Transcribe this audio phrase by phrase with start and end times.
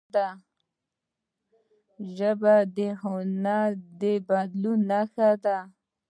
[2.17, 3.45] ژبه د ذهن
[4.01, 5.57] د بدلون نښه ده.